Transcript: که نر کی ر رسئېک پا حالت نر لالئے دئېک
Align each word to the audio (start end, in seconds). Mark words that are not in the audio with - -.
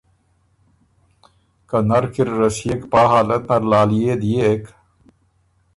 که 1.69 1.77
نر 1.89 2.05
کی 2.13 2.21
ر 2.27 2.29
رسئېک 2.41 2.81
پا 2.91 3.01
حالت 3.11 3.43
نر 3.49 3.61
لالئے 3.69 4.13
دئېک 4.21 4.63